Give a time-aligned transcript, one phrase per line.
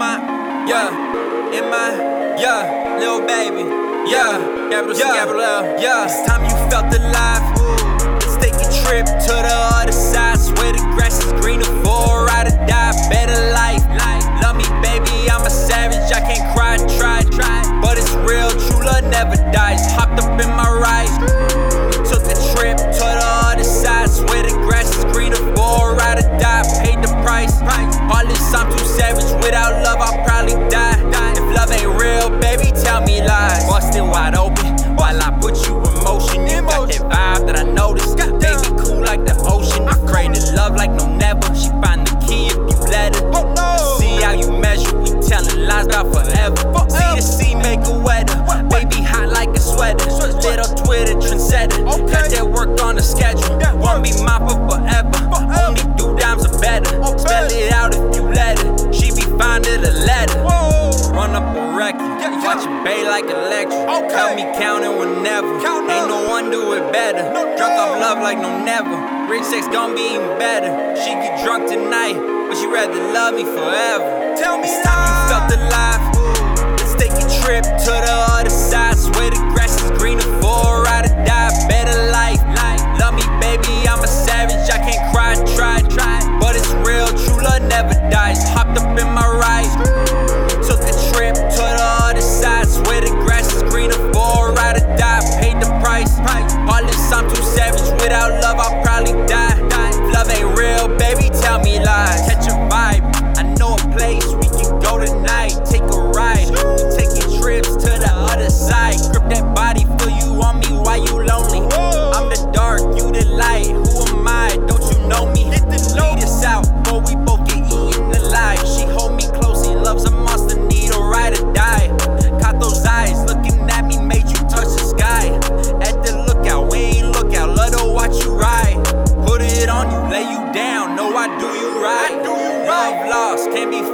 [0.00, 1.52] yeah.
[1.52, 1.92] In my,
[2.38, 3.68] yeah, little baby,
[4.10, 4.38] yeah.
[4.70, 6.04] Capital C, capital L, yeah.
[6.04, 7.42] It's time you felt alive.
[8.22, 10.38] Let's take a trip to the other side.
[10.38, 11.09] Swear the grass
[50.42, 51.84] Little Twitter trendsetter.
[51.84, 53.58] Got that work on the schedule.
[53.78, 55.10] Won't be mine for forever.
[55.36, 56.90] Only do dimes are better.
[57.18, 58.92] Spell it out if you let her.
[58.92, 60.40] She be finding a letter.
[61.12, 62.08] Run up a record.
[62.42, 63.78] Watch it bay like electric.
[64.10, 65.48] Help me counting whenever.
[65.60, 67.22] Ain't no one do it better.
[67.56, 68.96] Drunk off love like no never.
[69.30, 70.96] Rich sex gon' be even better.
[70.96, 72.16] She get drunk tonight,
[72.48, 74.34] but she rather love me forever.
[74.36, 75.69] Tell me it's time you felt alive.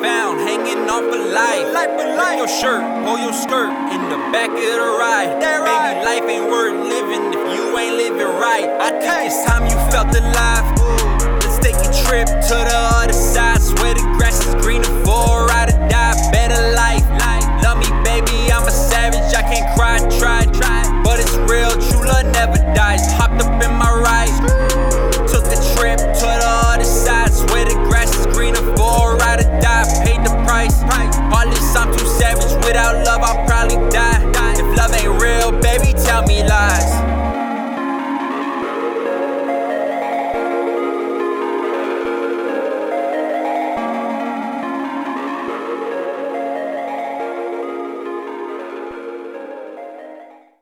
[0.02, 2.38] found hanging off a light, Life a life.
[2.38, 5.40] your shirt, pull your skirt in the back of the ride.
[5.42, 6.04] That Baby, right.
[6.04, 8.68] life ain't worth living if you ain't living right.
[8.80, 10.66] I think it's time you felt alive.
[11.42, 12.85] Let's take a trip to the